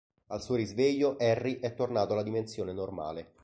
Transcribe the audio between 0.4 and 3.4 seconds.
suo risveglio Harry è tornato alla dimensione normale.